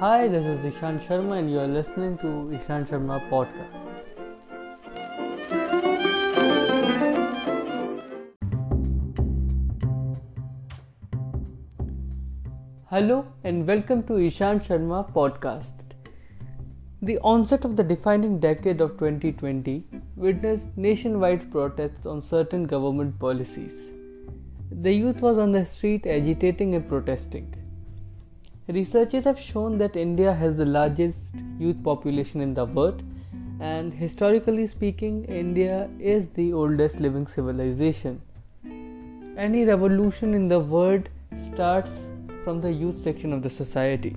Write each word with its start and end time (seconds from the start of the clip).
Hi, 0.00 0.28
this 0.28 0.44
is 0.46 0.64
Eshan 0.64 1.00
Sharma, 1.04 1.40
and 1.40 1.50
you 1.50 1.58
are 1.58 1.66
listening 1.66 2.18
to 2.18 2.28
Eshan 2.56 2.86
Sharma 2.88 3.16
Podcast. 3.28 3.96
Hello, 12.88 13.26
and 13.42 13.66
welcome 13.66 14.04
to 14.04 14.20
Eshan 14.28 14.64
Sharma 14.68 15.12
Podcast. 15.12 15.82
The 17.02 17.18
onset 17.34 17.64
of 17.64 17.74
the 17.74 17.82
defining 17.82 18.38
decade 18.38 18.80
of 18.80 18.92
2020 19.00 19.84
witnessed 20.14 20.68
nationwide 20.76 21.50
protests 21.50 22.06
on 22.06 22.22
certain 22.22 22.68
government 22.68 23.18
policies. 23.18 23.90
The 24.70 24.92
youth 24.92 25.22
was 25.22 25.38
on 25.38 25.50
the 25.50 25.64
street 25.64 26.06
agitating 26.06 26.76
and 26.76 26.88
protesting. 26.88 27.57
Researchers 28.68 29.24
have 29.24 29.40
shown 29.40 29.78
that 29.78 29.96
India 29.96 30.34
has 30.34 30.54
the 30.54 30.66
largest 30.66 31.32
youth 31.58 31.82
population 31.82 32.42
in 32.42 32.52
the 32.52 32.66
world, 32.66 33.02
and 33.60 33.94
historically 33.94 34.66
speaking, 34.66 35.24
India 35.24 35.88
is 35.98 36.26
the 36.34 36.52
oldest 36.52 37.00
living 37.00 37.26
civilization. 37.26 38.20
Any 39.38 39.64
revolution 39.64 40.34
in 40.34 40.48
the 40.48 40.60
world 40.60 41.08
starts 41.38 41.90
from 42.44 42.60
the 42.60 42.70
youth 42.70 42.98
section 42.98 43.32
of 43.32 43.42
the 43.42 43.48
society. 43.48 44.14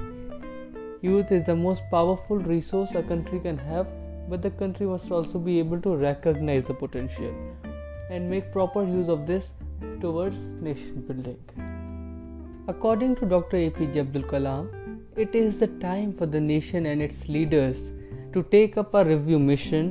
Youth 1.01 1.31
is 1.31 1.45
the 1.45 1.55
most 1.55 1.83
powerful 1.89 2.35
resource 2.35 2.93
a 2.93 3.03
country 3.03 3.39
can 3.39 3.57
have, 3.57 3.87
but 4.29 4.41
the 4.41 4.51
country 4.51 4.85
must 4.85 5.09
also 5.11 5.39
be 5.39 5.59
able 5.59 5.79
to 5.79 5.95
recognize 5.95 6.65
the 6.65 6.73
potential 6.73 7.33
and 8.09 8.29
make 8.29 8.51
proper 8.51 8.83
use 8.83 9.07
of 9.07 9.25
this 9.25 9.53
towards 10.01 10.35
nation 10.61 11.05
building. 11.07 11.39
According 12.71 13.15
to 13.17 13.25
Dr. 13.25 13.57
APJ 13.57 13.97
Abdul 13.97 14.23
Kalam, 14.23 14.69
it 15.17 15.35
is 15.35 15.59
the 15.59 15.67
time 15.79 16.13
for 16.13 16.25
the 16.25 16.39
nation 16.39 16.85
and 16.85 17.01
its 17.01 17.27
leaders 17.27 17.91
to 18.31 18.43
take 18.43 18.77
up 18.77 18.93
a 18.93 19.03
review 19.03 19.39
mission 19.39 19.89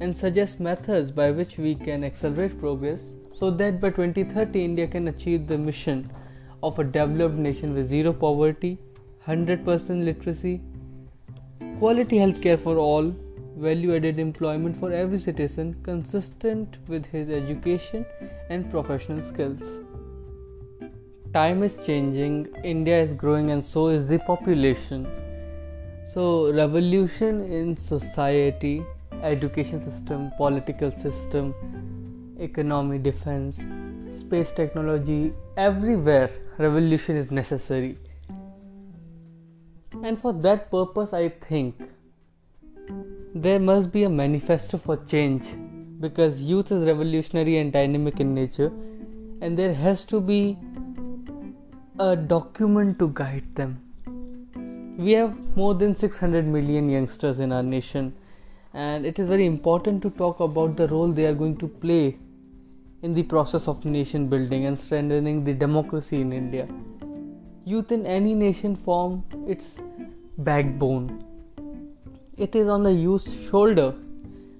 and 0.00 0.16
suggest 0.16 0.60
methods 0.60 1.10
by 1.10 1.32
which 1.32 1.58
we 1.58 1.74
can 1.74 2.04
accelerate 2.04 2.60
progress 2.60 3.02
so 3.32 3.50
that 3.50 3.80
by 3.80 3.90
2030 3.90 4.64
India 4.64 4.86
can 4.86 5.08
achieve 5.08 5.48
the 5.48 5.58
mission 5.58 6.08
of 6.62 6.78
a 6.78 6.84
developed 6.84 7.34
nation 7.34 7.74
with 7.74 7.88
zero 7.88 8.12
poverty, 8.12 8.78
100% 9.26 10.04
literacy, 10.04 10.60
quality 11.80 12.18
healthcare 12.18 12.60
for 12.66 12.76
all, 12.78 13.12
value 13.56 13.96
added 13.96 14.20
employment 14.20 14.76
for 14.76 14.92
every 14.92 15.18
citizen 15.18 15.74
consistent 15.82 16.78
with 16.86 17.04
his 17.06 17.28
education 17.30 18.06
and 18.48 18.70
professional 18.70 19.24
skills. 19.24 19.64
Time 21.34 21.62
is 21.62 21.78
changing, 21.86 22.46
India 22.62 23.00
is 23.00 23.14
growing, 23.14 23.50
and 23.52 23.64
so 23.64 23.88
is 23.88 24.06
the 24.06 24.18
population. 24.18 25.06
So, 26.12 26.52
revolution 26.52 27.40
in 27.50 27.74
society, 27.74 28.84
education 29.22 29.80
system, 29.80 30.30
political 30.36 30.90
system, 30.90 31.54
economy, 32.38 32.98
defense, 32.98 33.62
space 34.18 34.52
technology, 34.52 35.32
everywhere 35.56 36.28
revolution 36.58 37.16
is 37.16 37.30
necessary. 37.30 37.96
And 40.02 40.18
for 40.18 40.34
that 40.34 40.70
purpose, 40.70 41.14
I 41.14 41.30
think 41.30 41.80
there 43.34 43.58
must 43.58 43.90
be 43.90 44.02
a 44.02 44.10
manifesto 44.10 44.76
for 44.76 44.98
change 45.06 45.44
because 45.98 46.42
youth 46.42 46.72
is 46.72 46.84
revolutionary 46.86 47.56
and 47.56 47.72
dynamic 47.72 48.20
in 48.20 48.34
nature, 48.34 48.70
and 49.40 49.58
there 49.58 49.72
has 49.72 50.04
to 50.04 50.20
be 50.20 50.58
a 51.98 52.16
document 52.16 52.98
to 52.98 53.08
guide 53.08 53.44
them. 53.54 53.78
We 54.98 55.12
have 55.12 55.36
more 55.56 55.74
than 55.74 55.94
600 55.94 56.46
million 56.46 56.88
youngsters 56.88 57.38
in 57.38 57.52
our 57.52 57.62
nation, 57.62 58.14
and 58.72 59.04
it 59.04 59.18
is 59.18 59.28
very 59.28 59.44
important 59.44 60.00
to 60.02 60.10
talk 60.10 60.40
about 60.40 60.76
the 60.76 60.88
role 60.88 61.08
they 61.08 61.26
are 61.26 61.34
going 61.34 61.58
to 61.58 61.68
play 61.68 62.16
in 63.02 63.12
the 63.12 63.22
process 63.24 63.68
of 63.68 63.84
nation 63.84 64.28
building 64.28 64.64
and 64.64 64.78
strengthening 64.78 65.44
the 65.44 65.52
democracy 65.52 66.20
in 66.22 66.32
India. 66.32 66.66
Youth 67.64 67.92
in 67.92 68.06
any 68.06 68.34
nation 68.34 68.74
form 68.74 69.24
its 69.46 69.78
backbone. 70.38 71.22
It 72.38 72.56
is 72.56 72.68
on 72.68 72.82
the 72.84 72.92
youth's 72.92 73.34
shoulder 73.50 73.94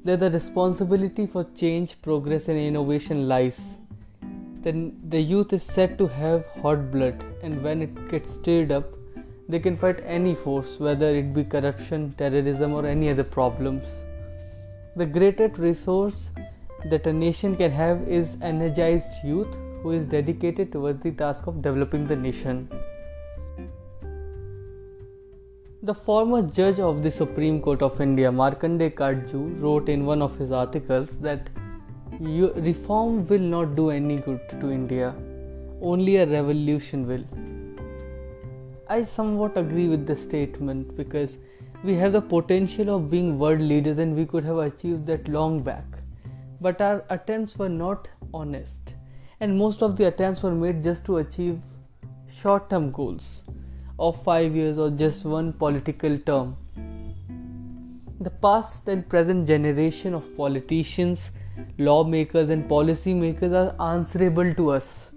that 0.05 0.21
the 0.21 0.31
responsibility 0.31 1.27
for 1.27 1.47
change, 1.57 2.01
progress, 2.03 2.49
and 2.49 2.61
innovation 2.61 3.27
lies 3.27 3.61
then 4.63 4.99
the 5.09 5.21
youth 5.21 5.53
is 5.53 5.63
said 5.63 5.99
to 5.99 6.07
have 6.07 6.45
hot 6.63 6.91
blood, 6.93 7.25
and 7.43 7.63
when 7.63 7.83
it 7.83 8.09
gets 8.11 8.35
stirred 8.35 8.73
up, 8.73 8.85
they 9.49 9.59
can 9.59 9.77
fight 9.77 10.03
any 10.07 10.35
force, 10.35 10.79
whether 10.79 11.09
it 11.15 11.35
be 11.35 11.45
corruption, 11.45 12.15
terrorism, 12.17 12.73
or 12.73 12.87
any 12.87 13.11
other 13.11 13.25
problems. 13.25 13.87
The 14.97 15.07
greatest 15.07 15.59
resource 15.59 16.29
that 16.91 17.07
a 17.07 17.13
nation 17.13 17.57
can 17.57 17.71
have 17.71 18.09
is 18.09 18.37
energized 18.43 19.25
youth 19.25 19.55
who 19.83 19.93
is 19.93 20.05
dedicated 20.05 20.73
towards 20.73 21.03
the 21.03 21.11
task 21.11 21.47
of 21.47 21.61
developing 21.63 22.07
the 22.07 22.17
nation. 22.17 22.69
The 25.83 25.95
former 25.95 26.43
judge 26.43 26.79
of 26.79 27.03
the 27.03 27.11
Supreme 27.11 27.61
Court 27.61 27.83
of 27.83 28.01
India, 28.01 28.31
Markandeya 28.31 28.95
Katju, 28.95 29.61
wrote 29.61 29.89
in 29.89 30.07
one 30.07 30.23
of 30.23 30.37
his 30.39 30.53
articles 30.53 31.09
that 31.21 31.49
reform 32.21 33.27
will 33.27 33.39
not 33.39 33.75
do 33.75 33.91
any 33.91 34.17
good 34.17 34.41
to 34.61 34.71
India, 34.71 35.15
only 35.81 36.17
a 36.17 36.27
revolution 36.27 37.07
will. 37.07 37.25
I 38.89 39.03
somewhat 39.03 39.57
agree 39.57 39.89
with 39.89 40.07
the 40.07 40.15
statement 40.15 40.97
because 40.97 41.39
we 41.83 41.95
have 41.95 42.13
the 42.13 42.21
potential 42.21 42.95
of 42.95 43.11
being 43.11 43.39
world 43.39 43.61
leaders 43.61 43.99
and 43.99 44.15
we 44.15 44.27
could 44.27 44.45
have 44.45 44.59
achieved 44.59 45.07
that 45.07 45.29
long 45.29 45.63
back. 45.63 45.85
But 46.61 46.81
our 46.81 47.05
attempts 47.11 47.57
were 47.57 47.69
not 47.69 48.09
honest, 48.33 48.95
and 49.41 49.59
most 49.59 49.83
of 49.83 49.97
the 49.97 50.07
attempts 50.07 50.43
were 50.43 50.55
made 50.55 50.83
just 50.83 51.05
to 51.07 51.17
achieve 51.17 51.61
short 52.31 52.71
term 52.71 52.93
goals 52.93 53.43
of 53.99 54.23
five 54.23 54.55
years 54.55 54.79
or 54.79 54.91
just 54.91 55.25
one 55.25 55.53
political 55.53 56.19
term. 56.19 56.57
The 58.21 58.31
past 58.31 58.87
and 58.87 59.09
present 59.09 59.49
generation 59.49 60.15
of 60.15 60.37
politicians 60.37 61.33
lawmakers 61.79 62.51
and 62.51 62.69
policymakers 62.69 63.53
are 63.53 63.93
answerable 63.95 64.55
to 64.55 64.71
us. 64.71 65.09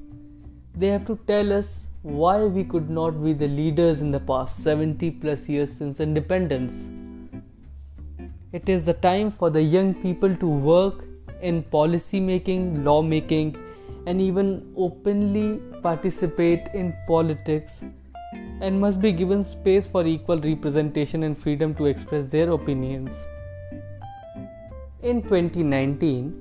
They 0.76 0.88
have 0.88 1.06
to 1.06 1.18
tell 1.28 1.54
us 1.54 1.88
why 2.02 2.44
we 2.44 2.64
could 2.64 2.90
not 2.90 3.24
be 3.24 3.34
the 3.34 3.48
leaders 3.48 4.02
in 4.02 4.12
the 4.12 4.20
past 4.20 4.64
70 4.64 5.12
plus 5.12 5.48
years 5.50 5.72
since 5.72 6.00
independence. 6.00 6.90
It 8.52 8.70
is 8.70 8.84
the 8.84 8.94
time 8.94 9.32
for 9.32 9.50
the 9.50 9.62
young 9.62 9.94
people 9.94 10.36
to 10.36 10.48
work 10.48 11.04
in 11.42 11.64
policy 11.64 12.20
making, 12.20 12.84
law 12.84 13.02
making, 13.02 13.58
and 14.06 14.22
even 14.22 14.72
openly 14.78 15.60
participate 15.82 16.68
in 16.74 16.94
politics 17.08 17.84
and 18.62 18.80
must 18.80 19.02
be 19.02 19.12
given 19.12 19.44
space 19.44 19.88
for 19.88 20.06
equal 20.06 20.40
representation 20.40 21.24
and 21.24 21.38
freedom 21.38 21.74
to 21.76 21.86
express 21.86 22.26
their 22.28 22.52
opinions. 22.52 23.14
In 25.10 25.22
2019, 25.22 26.34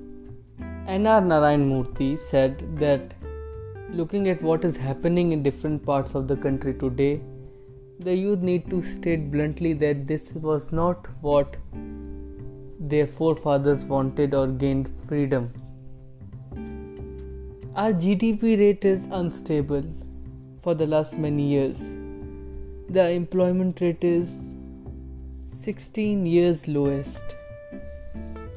N.R. 0.87 1.21
Narayan 1.21 1.69
Murthy 1.69 2.17
said 2.17 2.63
that 2.79 3.11
looking 3.91 4.27
at 4.27 4.41
what 4.41 4.65
is 4.65 4.75
happening 4.75 5.33
in 5.33 5.43
different 5.43 5.85
parts 5.85 6.15
of 6.15 6.27
the 6.27 6.35
country 6.35 6.73
today, 6.73 7.21
the 7.99 8.15
youth 8.15 8.39
need 8.39 8.67
to 8.71 8.81
state 8.81 9.29
bluntly 9.29 9.73
that 9.73 10.07
this 10.07 10.33
was 10.33 10.71
not 10.71 11.05
what 11.21 11.57
their 12.79 13.05
forefathers 13.05 13.85
wanted 13.85 14.33
or 14.33 14.47
gained 14.47 14.89
freedom. 15.07 15.53
Our 17.75 17.93
GDP 17.93 18.57
rate 18.57 18.83
is 18.83 19.07
unstable 19.11 19.83
for 20.63 20.73
the 20.73 20.87
last 20.87 21.19
many 21.19 21.49
years. 21.49 21.79
The 22.89 23.11
employment 23.11 23.79
rate 23.79 24.03
is 24.03 24.39
16 25.45 26.25
years 26.25 26.67
lowest 26.67 27.35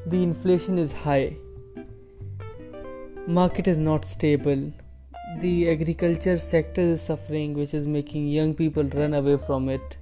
the 0.09 0.23
inflation 0.23 0.79
is 0.79 0.91
high. 0.91 1.35
Market 3.27 3.67
is 3.67 3.77
not 3.77 4.05
stable. 4.05 4.71
The 5.39 5.69
agriculture 5.69 6.37
sector 6.37 6.81
is 6.81 7.01
suffering 7.01 7.53
which 7.53 7.75
is 7.75 7.85
making 7.85 8.27
young 8.27 8.55
people 8.55 8.83
run 8.83 9.13
away 9.13 9.37
from 9.37 9.69
it. 9.69 9.97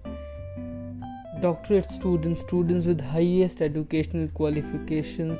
Doctorate 1.41 1.89
students 1.89 2.39
students 2.39 2.85
with 2.85 3.01
highest 3.01 3.61
educational 3.61 4.29
qualifications 4.29 5.39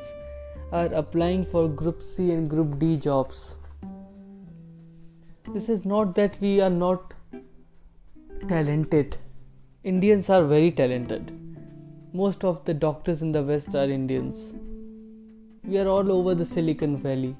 are 0.73 0.93
applying 1.03 1.45
for 1.45 1.69
group 1.69 2.03
c 2.03 2.31
and 2.31 2.49
group 2.49 2.77
d 2.77 2.97
jobs. 2.97 3.55
This 5.53 5.69
is 5.69 5.85
not 5.85 6.13
that 6.15 6.39
we 6.41 6.59
are 6.59 6.75
not 6.85 7.13
talented. 8.49 9.17
Indians 9.85 10.29
are 10.29 10.43
very 10.43 10.71
talented 10.71 11.46
most 12.13 12.45
of 12.45 12.63
the 12.63 12.73
doctors 12.73 13.21
in 13.21 13.33
the 13.33 13.43
West 13.43 13.75
are 13.75 13.89
Indians. 13.89 14.53
We 15.65 15.77
are 15.77 15.87
all 15.87 16.09
over 16.09 16.33
the 16.35 16.45
Silicon 16.45 16.95
Valley. 16.95 17.35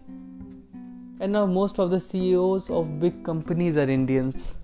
And 1.22 1.32
now 1.32 1.46
most 1.46 1.80
of 1.80 1.90
the 1.90 2.00
CEOs 2.00 2.70
of 2.70 3.00
big 3.00 3.24
companies 3.24 3.78
are 3.78 3.90
Indians. 3.90 4.56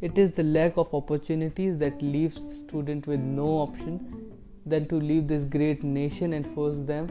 It 0.00 0.16
is 0.16 0.32
the 0.32 0.44
lack 0.44 0.76
of 0.76 0.94
opportunities 0.94 1.76
that 1.78 2.00
leaves 2.00 2.40
students 2.56 3.08
with 3.08 3.18
no 3.18 3.46
option 3.46 4.32
than 4.64 4.86
to 4.86 4.94
leave 4.94 5.26
this 5.26 5.42
great 5.42 5.82
nation 5.82 6.32
and 6.32 6.46
force 6.54 6.78
them 6.78 7.08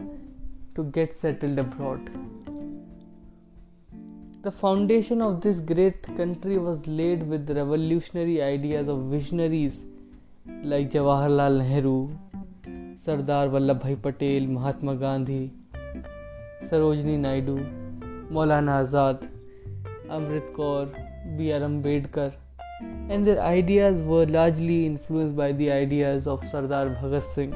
to 0.75 0.85
get 0.85 1.19
settled 1.19 1.59
abroad. 1.59 2.09
The 4.41 4.51
foundation 4.51 5.21
of 5.21 5.41
this 5.41 5.59
great 5.59 6.01
country 6.15 6.57
was 6.57 6.87
laid 6.87 7.27
with 7.27 7.49
revolutionary 7.49 8.41
ideas 8.41 8.87
of 8.87 8.99
visionaries 9.11 9.83
like 10.65 10.89
Jawaharlal 10.89 11.57
Nehru, 11.59 11.95
Sardar 13.05 13.47
Vallabh 13.47 13.79
Bhai 13.83 13.95
Patel, 13.95 14.47
Mahatma 14.47 14.93
Gandhi, 14.93 15.41
Sarojini 16.69 17.17
Naidu, 17.17 17.57
Maulana 18.31 18.77
Azad, 18.79 19.27
Amrit 20.11 20.53
Kaur, 20.55 20.93
B 21.37 21.51
R 21.51 21.61
Ambedkar 21.61 22.31
and 23.11 23.25
their 23.25 23.39
ideas 23.39 24.03
were 24.03 24.23
largely 24.29 24.85
influenced 24.85 25.33
by 25.33 25.53
the 25.53 25.69
ideas 25.71 26.29
of 26.29 26.45
Sardar 26.45 26.89
Bhagat 27.01 27.23
Singh 27.23 27.53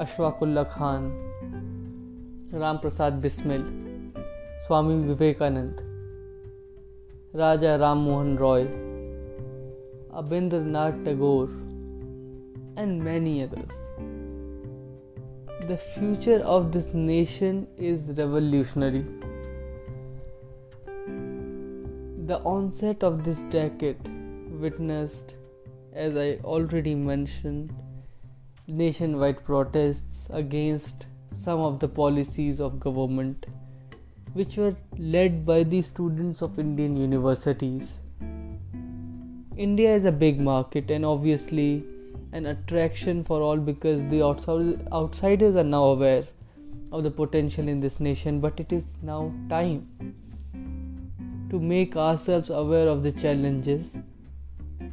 Ashfaqulla 0.00 0.62
Khan 0.62 1.10
Ram 2.54 2.78
Prasad 2.78 3.12
Bismil 3.22 3.64
Swami 4.66 4.94
Vivekananda 5.04 5.80
Raja 7.36 7.76
Ram 7.76 7.98
Mohan 7.98 8.36
Roy 8.38 8.64
Abanindra 10.22 10.60
Nath 10.60 11.04
Tagore 11.04 11.67
and 12.78 13.04
many 13.04 13.42
others. 13.42 13.72
The 15.70 15.76
future 15.76 16.38
of 16.56 16.70
this 16.72 16.94
nation 16.94 17.66
is 17.76 18.00
revolutionary. 18.18 19.04
The 22.30 22.38
onset 22.44 23.02
of 23.02 23.24
this 23.24 23.40
decade 23.56 24.08
witnessed, 24.60 25.34
as 25.92 26.16
I 26.16 26.38
already 26.44 26.94
mentioned, 26.94 27.74
nationwide 28.68 29.44
protests 29.44 30.28
against 30.30 31.06
some 31.32 31.60
of 31.60 31.80
the 31.80 31.88
policies 31.88 32.60
of 32.60 32.78
government 32.78 33.46
which 34.34 34.56
were 34.56 34.74
led 34.98 35.44
by 35.44 35.62
the 35.64 35.82
students 35.82 36.42
of 36.42 36.58
Indian 36.58 36.96
universities. 36.96 37.92
India 39.56 39.94
is 39.94 40.04
a 40.04 40.12
big 40.12 40.38
market 40.38 40.90
and 40.90 41.04
obviously 41.04 41.84
an 42.32 42.46
attraction 42.46 43.24
for 43.24 43.40
all 43.42 43.56
because 43.56 44.02
the 44.04 44.22
outsiders 44.22 45.56
are 45.56 45.64
now 45.64 45.84
aware 45.84 46.24
of 46.92 47.02
the 47.02 47.10
potential 47.10 47.68
in 47.68 47.80
this 47.80 48.00
nation, 48.00 48.40
but 48.40 48.58
it 48.60 48.72
is 48.72 48.84
now 49.02 49.32
time 49.48 49.86
to 51.50 51.58
make 51.58 51.96
ourselves 51.96 52.50
aware 52.50 52.88
of 52.88 53.02
the 53.02 53.12
challenges, 53.12 53.96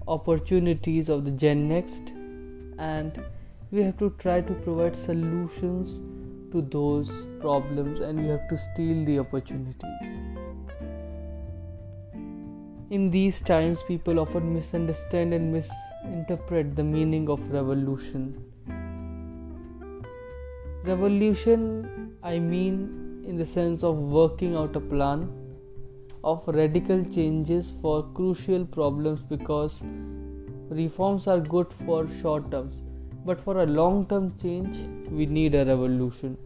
opportunities 0.08 1.10
of 1.10 1.26
the 1.26 1.32
Gen 1.32 1.68
Next, 1.68 2.14
and 2.78 3.22
we 3.72 3.82
have 3.84 3.98
to 3.98 4.10
try 4.20 4.42
to 4.42 4.54
provide 4.54 4.96
solutions 4.96 6.00
to 6.52 6.62
those 6.62 7.10
problems 7.42 8.00
and 8.00 8.22
we 8.22 8.28
have 8.30 8.48
to 8.48 8.58
steal 8.58 9.04
the 9.06 9.20
opportunities. 9.20 9.92
In 12.90 13.10
these 13.12 13.42
times, 13.42 13.82
people 13.84 14.20
often 14.20 14.54
misunderstand 14.54 15.34
and 15.34 15.52
misinterpret 16.06 16.76
the 16.76 16.84
meaning 16.84 17.30
of 17.30 17.52
revolution. 17.52 18.44
Revolution, 20.84 22.14
I 22.24 22.40
mean, 22.40 23.24
in 23.28 23.38
the 23.38 23.46
sense 23.46 23.84
of 23.84 23.98
working 23.98 24.56
out 24.56 24.76
a 24.76 24.80
plan 24.80 25.30
of 26.24 26.44
radical 26.48 27.04
changes 27.06 27.72
for 27.82 28.04
crucial 28.14 28.66
problems 28.66 29.22
because 29.22 29.80
reforms 30.70 31.28
are 31.28 31.40
good 31.40 31.68
for 31.86 32.08
short 32.22 32.52
terms. 32.52 32.82
But 33.26 33.42
for 33.42 33.62
a 33.64 33.66
long 33.66 34.06
term 34.06 34.34
change 34.40 34.78
we 35.10 35.26
need 35.26 35.56
a 35.56 35.66
revolution. 35.66 36.38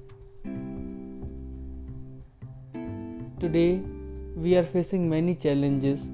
Today 3.39 3.81
we 4.35 4.55
are 4.55 4.63
facing 4.63 5.09
many 5.09 5.35
challenges 5.35 6.07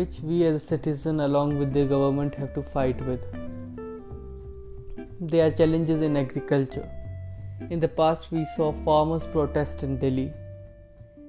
which 0.00 0.20
we 0.30 0.44
as 0.50 0.60
a 0.60 0.64
citizen 0.66 1.20
along 1.28 1.58
with 1.58 1.72
the 1.72 1.84
government 1.94 2.34
have 2.34 2.52
to 2.58 2.62
fight 2.76 3.04
with 3.06 3.26
there 5.32 5.46
are 5.46 5.56
challenges 5.62 6.06
in 6.10 6.16
agriculture 6.16 6.88
in 7.70 7.84
the 7.86 7.92
past 8.00 8.30
we 8.36 8.46
saw 8.56 8.72
farmers 8.86 9.26
protest 9.34 9.84
in 9.88 9.98
delhi 10.06 10.30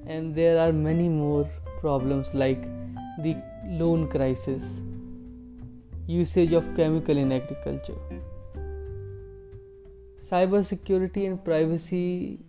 and 0.06 0.36
there 0.36 0.58
are 0.60 0.72
many 0.72 1.08
more 1.10 1.50
problems 1.80 2.34
like 2.34 2.62
the 3.20 3.36
loan 3.66 4.08
crisis, 4.08 4.82
usage 6.08 6.54
of 6.54 6.76
chemical 6.76 7.18
in 7.18 7.32
agriculture. 7.32 7.98
Cybersecurity 10.22 11.28
and 11.28 11.44
privacy 11.44 12.40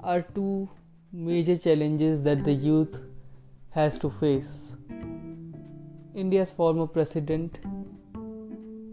are 0.00 0.22
two 0.22 0.68
major 1.12 1.56
challenges 1.56 2.22
that 2.22 2.44
the 2.44 2.52
youth 2.52 3.00
has 3.70 3.98
to 3.98 4.10
face. 4.10 4.65
India's 6.16 6.50
former 6.50 6.86
president 6.86 7.58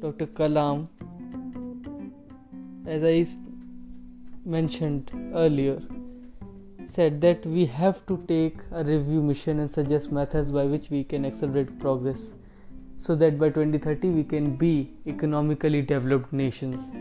Dr. 0.01 0.25
Kalam, 0.27 0.87
as 2.85 3.01
I 3.01 3.25
mentioned 4.43 5.09
earlier, 5.33 5.81
said 6.85 7.21
that 7.21 7.45
we 7.45 7.65
have 7.65 8.05
to 8.07 8.21
take 8.27 8.57
a 8.73 8.83
review 8.83 9.21
mission 9.21 9.59
and 9.61 9.71
suggest 9.71 10.11
methods 10.11 10.51
by 10.51 10.65
which 10.65 10.89
we 10.89 11.05
can 11.05 11.23
accelerate 11.23 11.79
progress 11.79 12.33
so 12.97 13.15
that 13.15 13.39
by 13.39 13.47
2030 13.47 14.09
we 14.09 14.25
can 14.25 14.57
be 14.57 14.91
economically 15.07 15.81
developed 15.81 16.33
nations 16.33 16.91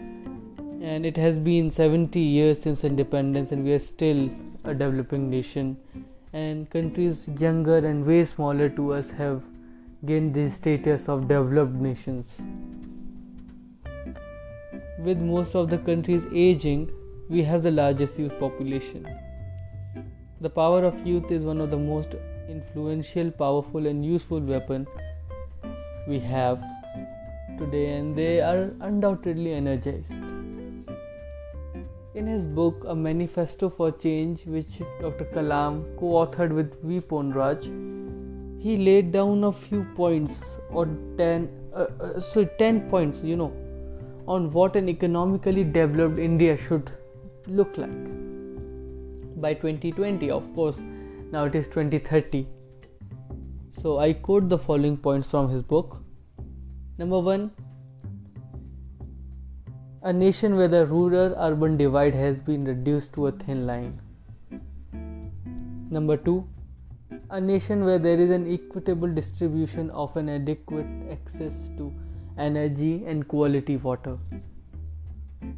and 0.80 1.04
it 1.04 1.16
has 1.16 1.40
been 1.40 1.68
70 1.68 2.20
years 2.20 2.62
since 2.62 2.84
independence 2.84 3.50
and 3.50 3.64
we 3.64 3.72
are 3.72 3.80
still 3.80 4.30
a 4.62 4.72
developing 4.72 5.28
nation 5.28 5.76
and 6.32 6.70
countries 6.70 7.26
younger 7.40 7.78
and 7.78 8.06
way 8.06 8.24
smaller 8.24 8.68
to 8.68 8.92
us 8.92 9.10
have 9.10 9.42
gained 10.04 10.34
the 10.34 10.48
status 10.50 11.08
of 11.08 11.28
developed 11.28 11.74
nations 11.74 12.40
with 14.98 15.18
most 15.18 15.54
of 15.54 15.70
the 15.70 15.78
countries 15.78 16.24
aging 16.32 16.90
we 17.28 17.42
have 17.42 17.62
the 17.62 17.70
largest 17.70 18.18
youth 18.18 18.38
population 18.40 19.06
the 20.42 20.50
power 20.50 20.84
of 20.84 21.06
youth 21.06 21.30
is 21.30 21.44
one 21.44 21.60
of 21.60 21.70
the 21.70 21.78
most 21.78 22.14
influential, 22.48 23.30
powerful, 23.30 23.86
and 23.86 24.04
useful 24.04 24.40
weapons 24.40 24.88
we 26.08 26.18
have 26.18 26.60
today, 27.58 27.96
and 27.98 28.16
they 28.16 28.40
are 28.40 28.72
undoubtedly 28.80 29.52
energized. 29.52 30.14
In 32.14 32.26
his 32.26 32.44
book, 32.44 32.84
A 32.88 32.94
Manifesto 32.94 33.70
for 33.70 33.92
Change, 33.92 34.44
which 34.46 34.80
Dr. 35.00 35.26
Kalam 35.32 35.96
co 35.96 36.06
authored 36.24 36.52
with 36.52 36.82
V. 36.82 37.00
Ponraj, 37.00 37.70
he 38.62 38.76
laid 38.76 39.10
down 39.12 39.44
a 39.44 39.52
few 39.52 39.84
points 39.96 40.58
on 40.70 40.96
10, 41.18 41.48
uh, 41.74 41.86
uh, 42.00 42.20
so 42.20 42.44
10 42.44 42.88
points, 42.90 43.22
you 43.22 43.36
know, 43.36 43.52
on 44.26 44.50
what 44.52 44.76
an 44.76 44.88
economically 44.88 45.64
developed 45.64 46.18
India 46.18 46.56
should 46.56 46.92
look 47.46 47.76
like 47.76 47.90
by 49.40 49.54
2020 49.54 50.30
of 50.30 50.54
course. 50.54 50.80
Now 51.32 51.44
it 51.44 51.54
is 51.54 51.66
2030 51.66 52.46
so 53.72 53.98
i 53.98 54.12
quote 54.12 54.48
the 54.48 54.58
following 54.58 54.96
points 54.96 55.28
from 55.28 55.48
his 55.50 55.62
book. 55.62 55.96
Number 56.98 57.18
1 57.18 57.50
a 60.02 60.12
nation 60.12 60.56
where 60.56 60.68
the 60.68 60.86
rural 60.86 61.34
urban 61.38 61.76
divide 61.76 62.14
has 62.14 62.36
been 62.36 62.64
reduced 62.64 63.12
to 63.14 63.28
a 63.28 63.32
thin 63.32 63.66
line. 63.66 64.00
Number 65.90 66.16
2 66.16 66.46
a 67.32 67.40
nation 67.40 67.84
where 67.84 67.98
there 67.98 68.20
is 68.20 68.30
an 68.30 68.46
equitable 68.52 69.12
distribution 69.20 69.90
of 69.90 70.16
an 70.16 70.28
adequate 70.28 70.86
access 71.10 71.68
to 71.76 71.92
energy 72.38 72.94
and 73.06 73.28
quality 73.28 73.76
water 73.76 74.16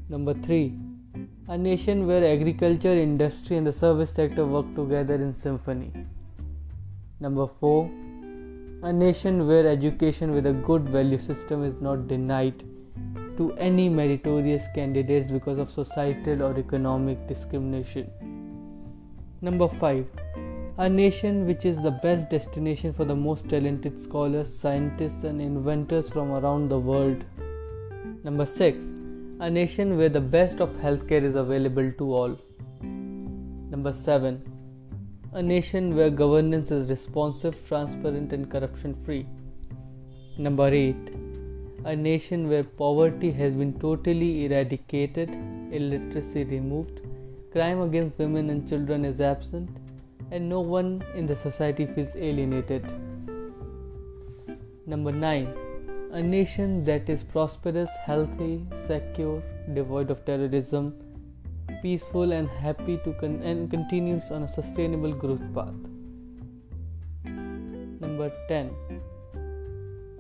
number 0.09 0.35
3 0.35 0.61
a 1.47 1.59
nation 1.59 2.07
where 2.07 2.25
agriculture, 2.25 2.93
industry, 2.93 3.59
and 3.59 3.67
the 3.67 3.73
service 3.73 4.11
sector 4.11 4.47
work 4.47 4.65
together 4.75 5.15
in 5.15 5.35
symphony. 5.35 5.93
Number 7.21 7.47
4. 7.61 7.91
A 8.85 8.93
nation 8.93 9.47
where 9.47 9.67
education 9.67 10.33
with 10.33 10.47
a 10.47 10.55
good 10.55 10.89
value 10.89 11.19
system 11.19 11.63
is 11.63 11.83
not 11.83 12.09
denied 12.09 12.65
to 13.37 13.53
any 13.59 13.91
meritorious 13.91 14.65
candidates 14.75 15.31
because 15.31 15.59
of 15.59 15.71
societal 15.71 16.43
or 16.45 16.59
economic 16.59 17.27
discrimination. 17.29 18.11
Number 19.43 19.69
5. 19.69 20.24
A 20.79 20.89
nation 20.89 21.47
which 21.47 21.65
is 21.65 21.81
the 21.81 21.93
best 22.03 22.31
destination 22.31 22.93
for 22.93 23.05
the 23.05 23.15
most 23.15 23.49
talented 23.49 24.01
scholars, 24.01 24.53
scientists, 24.53 25.25
and 25.25 25.41
inventors 25.41 26.11
from 26.11 26.33
around 26.33 26.69
the 26.69 26.79
world. 26.79 27.25
Number 28.25 28.45
6 28.45 28.95
a 29.41 29.51
nation 29.51 29.97
where 29.99 30.09
the 30.09 30.21
best 30.21 30.61
of 30.61 30.71
healthcare 30.83 31.23
is 31.23 31.35
available 31.35 31.91
to 31.99 32.15
all. 32.15 32.39
Number 32.81 33.93
7. 33.93 34.41
A 35.33 35.43
nation 35.43 35.97
where 35.97 36.09
governance 36.09 36.71
is 36.71 36.89
responsive, 36.89 37.57
transparent, 37.67 38.33
and 38.33 38.49
corruption 38.49 38.95
free. 39.05 39.27
Number 40.39 40.69
8. 40.73 40.97
A 41.85 41.97
nation 41.97 42.49
where 42.49 42.63
poverty 42.63 43.33
has 43.33 43.57
been 43.57 43.73
totally 43.81 44.45
eradicated, 44.45 45.31
illiteracy 45.73 46.45
removed, 46.45 47.01
crime 47.51 47.81
against 47.83 48.17
women 48.17 48.51
and 48.51 48.69
children 48.69 49.05
is 49.05 49.21
absent, 49.21 49.69
and 50.31 50.49
no 50.49 50.61
one 50.61 51.03
in 51.15 51.27
the 51.27 51.37
society 51.37 51.87
feels 51.87 52.17
alienated. 52.17 52.85
Number 54.87 55.13
9. 55.13 55.55
A 56.13 56.23
nation 56.23 56.85
that 56.85 57.09
is 57.09 57.23
prosperous, 57.23 57.91
healthy, 58.05 58.67
secure, 58.87 59.43
devoid 59.73 60.11
of 60.11 60.25
terrorism, 60.25 60.95
peaceful 61.83 62.33
and 62.33 62.49
happy 62.49 62.99
to 63.05 63.13
con- 63.15 63.43
and 63.43 63.71
continues 63.71 64.31
on 64.31 64.45
a 64.45 64.49
sustainable 64.49 65.13
growth 65.13 65.43
path. 65.55 65.75
Number 67.25 68.31
10 68.49 68.71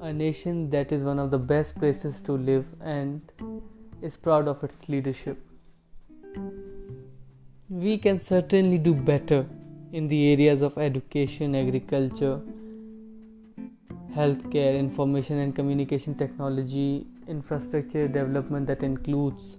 a 0.04 0.12
nation 0.12 0.68
that 0.68 0.92
is 0.92 1.02
one 1.02 1.18
of 1.18 1.30
the 1.30 1.38
best 1.38 1.74
places 1.76 2.20
to 2.20 2.32
live 2.32 2.66
and 2.80 3.22
is 4.02 4.16
proud 4.18 4.46
of 4.46 4.62
its 4.62 4.86
leadership. 4.86 5.38
We 7.70 7.96
can 7.96 8.20
certainly 8.20 8.76
do 8.76 8.94
better 8.94 9.46
in 9.98 10.08
the 10.08 10.32
areas 10.32 10.62
of 10.62 10.76
education, 10.76 11.54
agriculture, 11.54 12.40
healthcare, 14.12 14.76
information 14.76 15.38
and 15.38 15.54
communication 15.54 16.16
technology, 16.16 17.06
infrastructure 17.28 18.08
development 18.08 18.66
that 18.66 18.82
includes 18.82 19.56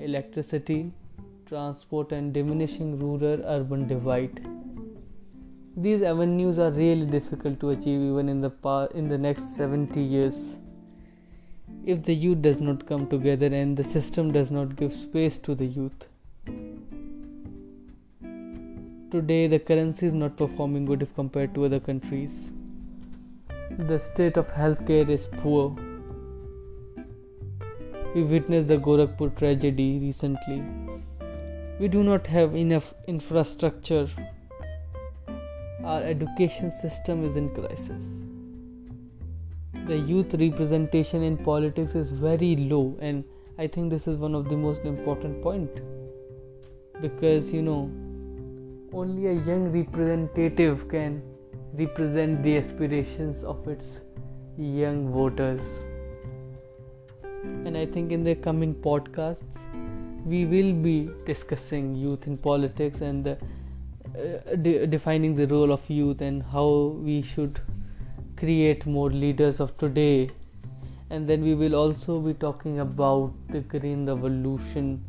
electricity, 0.00 0.90
transport, 1.44 2.12
and 2.12 2.32
diminishing 2.32 2.98
rural 2.98 3.42
urban 3.44 3.86
divide. 3.86 4.40
These 5.76 6.02
avenues 6.02 6.58
are 6.58 6.70
really 6.70 7.04
difficult 7.04 7.60
to 7.60 7.70
achieve 7.70 8.00
even 8.00 8.30
in 8.30 8.40
the 8.40 8.50
past, 8.50 8.92
in 8.92 9.10
the 9.10 9.18
next 9.18 9.54
70 9.54 10.00
years. 10.00 10.56
If 11.84 12.04
the 12.04 12.14
youth 12.14 12.40
does 12.40 12.58
not 12.58 12.86
come 12.86 13.06
together 13.06 13.46
and 13.46 13.76
the 13.76 13.84
system 13.84 14.32
does 14.32 14.50
not 14.50 14.76
give 14.76 14.94
space 14.94 15.36
to 15.38 15.54
the 15.54 15.66
youth. 15.66 16.06
Today, 19.10 19.46
the 19.46 19.58
currency 19.58 20.06
is 20.06 20.12
not 20.12 20.36
performing 20.36 20.84
good 20.84 21.02
if 21.02 21.14
compared 21.14 21.54
to 21.54 21.64
other 21.64 21.80
countries. 21.80 22.50
The 23.78 23.98
state 23.98 24.36
of 24.36 24.52
healthcare 24.52 25.08
is 25.08 25.28
poor. 25.38 25.74
We 28.14 28.22
witnessed 28.22 28.68
the 28.68 28.76
Gorakhpur 28.76 29.36
tragedy 29.36 29.98
recently. 29.98 30.62
We 31.80 31.88
do 31.88 32.02
not 32.02 32.26
have 32.26 32.54
enough 32.54 32.92
infrastructure 33.06 34.08
our 35.84 36.02
education 36.02 36.70
system 36.70 37.24
is 37.24 37.36
in 37.36 37.48
crisis. 37.54 38.02
The 39.86 39.96
youth 39.96 40.34
representation 40.34 41.22
in 41.22 41.38
politics 41.38 41.94
is 41.94 42.10
very 42.10 42.56
low, 42.56 42.98
and 43.00 43.24
I 43.58 43.68
think 43.68 43.88
this 43.88 44.06
is 44.06 44.18
one 44.18 44.34
of 44.34 44.50
the 44.50 44.56
most 44.56 44.82
important 44.82 45.40
point 45.42 45.70
because 47.00 47.50
you 47.50 47.62
know 47.62 47.90
only 48.92 49.26
a 49.26 49.32
young 49.32 49.70
representative 49.72 50.88
can 50.88 51.22
represent 51.74 52.42
the 52.42 52.56
aspirations 52.56 53.44
of 53.44 53.66
its 53.68 53.86
young 54.56 55.12
voters. 55.12 55.60
And 57.64 57.76
I 57.76 57.86
think 57.86 58.12
in 58.12 58.24
the 58.24 58.34
coming 58.34 58.74
podcasts, 58.74 59.58
we 60.24 60.44
will 60.44 60.72
be 60.72 61.10
discussing 61.26 61.94
youth 61.94 62.26
in 62.26 62.36
politics 62.36 63.00
and 63.00 63.24
the 63.24 63.38
uh, 64.18 64.56
de- 64.56 64.86
defining 64.86 65.34
the 65.34 65.46
role 65.46 65.70
of 65.72 65.88
youth 65.88 66.20
and 66.20 66.42
how 66.42 66.96
we 67.02 67.22
should 67.22 67.60
create 68.36 68.84
more 68.86 69.10
leaders 69.10 69.60
of 69.60 69.76
today 69.78 70.28
and 71.10 71.28
then 71.28 71.42
we 71.42 71.54
will 71.54 71.74
also 71.74 72.20
be 72.20 72.34
talking 72.34 72.80
about 72.80 73.32
the 73.50 73.60
green 73.60 74.06
revolution 74.06 75.02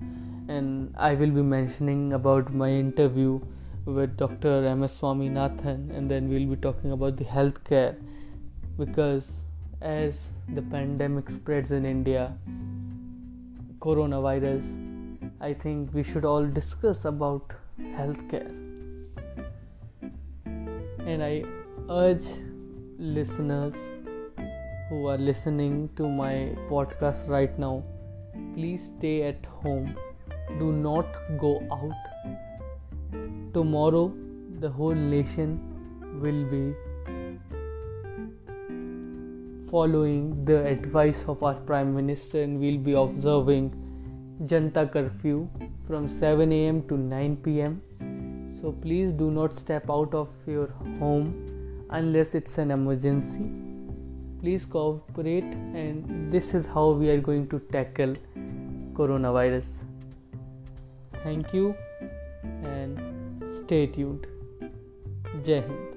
and 0.48 0.94
i 0.98 1.14
will 1.14 1.32
be 1.32 1.42
mentioning 1.42 2.14
about 2.14 2.54
my 2.54 2.70
interview 2.70 3.40
with 3.96 4.16
dr 4.18 4.76
ms 4.76 4.98
swaminathan 5.00 5.90
and 5.96 6.10
then 6.10 6.30
we'll 6.30 6.50
be 6.56 6.60
talking 6.68 6.92
about 6.92 7.18
the 7.18 7.26
healthcare 7.26 7.96
because 8.78 9.32
as 9.82 10.30
the 10.56 10.62
pandemic 10.62 11.30
spreads 11.30 11.72
in 11.72 11.86
india 11.86 12.34
coronavirus 13.88 14.76
i 15.42 15.54
think 15.54 15.94
we 15.94 16.04
should 16.04 16.26
all 16.26 16.46
discuss 16.46 17.06
about 17.06 17.60
healthcare. 17.80 18.50
And 21.06 21.24
I 21.24 21.44
urge 21.90 22.26
listeners 22.98 23.74
who 24.90 25.08
are 25.08 25.18
listening 25.18 25.90
to 25.96 26.08
my 26.08 26.56
podcast 26.70 27.28
right 27.28 27.58
now 27.58 27.84
please 28.56 28.92
stay 28.98 29.24
at 29.24 29.46
home. 29.46 29.96
Do 30.60 30.72
not 30.72 31.06
go 31.40 31.62
out 31.72 32.40
tomorrow 33.54 34.14
the 34.60 34.70
whole 34.70 34.96
nation 34.96 35.60
will 36.22 36.44
be 36.54 36.64
following 39.72 40.46
the 40.46 40.66
advice 40.66 41.26
of 41.28 41.44
our 41.44 41.56
prime 41.72 41.94
minister 41.96 42.42
and 42.42 42.60
we'll 42.60 42.84
be 42.90 42.94
observing 42.94 43.70
janta 44.46 44.86
curfew 44.98 45.38
from 45.88 46.08
7 46.08 46.52
am 46.62 46.82
to 46.88 46.98
9 46.98 47.38
pm 47.48 47.80
so 48.62 48.72
please 48.72 49.14
do 49.14 49.32
not 49.32 49.56
step 49.56 49.90
out 49.90 50.14
of 50.14 50.30
your 50.46 50.68
home 51.00 51.30
unless 51.92 52.36
it's 52.36 52.58
an 52.58 52.72
emergency. 52.72 53.50
Please 54.42 54.66
cooperate 54.66 55.44
and 55.44 56.32
this 56.32 56.54
is 56.54 56.66
how 56.66 56.90
we 56.92 57.10
are 57.10 57.20
going 57.20 57.48
to 57.50 57.60
tackle 57.72 58.14
coronavirus. 58.94 59.84
Thank 61.24 61.54
you 61.54 61.76
and 62.64 63.09
stay 63.70 63.86
tuned 63.88 64.26
Jai 65.44 65.60
Hind 65.60 65.89